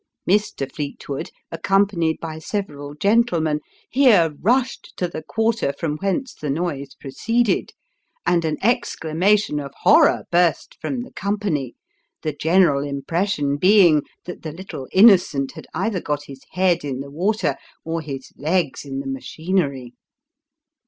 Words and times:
Mr. 0.27 0.67
Fleetwood, 0.73 1.29
accompanied 1.51 2.19
by 2.19 2.39
several 2.39 2.95
gentlemen, 2.95 3.59
hero 3.91 4.35
rushed 4.41 4.95
to 4.97 5.07
the 5.07 5.21
quarter 5.21 5.75
from 5.77 5.97
whence 5.99 6.33
the 6.33 6.49
noise 6.49 6.95
proceeded, 6.95 7.71
and 8.25 8.43
an 8.43 8.57
exclamation 8.63 9.59
of 9.59 9.71
horror 9.81 10.23
burst 10.31 10.75
from 10.81 11.01
the 11.01 11.11
company; 11.13 11.75
the 12.23 12.33
general 12.33 12.83
impression 12.83 13.57
being, 13.57 14.01
that 14.25 14.41
the 14.41 14.51
little 14.51 14.87
innocent 14.91 15.51
had 15.51 15.67
either 15.75 16.01
got 16.01 16.23
his 16.23 16.41
head 16.53 16.83
in 16.83 16.99
the 17.01 17.11
water, 17.11 17.55
or 17.85 18.01
his 18.01 18.31
legs 18.35 18.83
in 18.83 19.01
the 19.01 19.07
machinery. 19.07 19.93